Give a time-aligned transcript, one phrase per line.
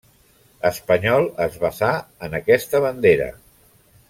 [0.69, 1.91] Espanyol es basà
[2.29, 3.31] en aquesta bandera.